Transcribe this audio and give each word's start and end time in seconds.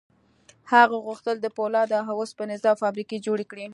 هغه 0.71 0.97
غوښتل 1.05 1.35
د 1.41 1.47
پولادو 1.57 1.97
او 2.11 2.15
اوسپنې 2.21 2.55
ذوب 2.63 2.77
فابریکې 2.83 3.17
جوړې 3.25 3.45
کړي 3.51 3.65